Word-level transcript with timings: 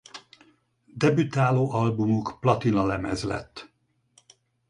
Debütáló 0.93 1.71
albumuk 1.71 2.37
platinalemez 2.39 3.23
lett. 3.23 3.69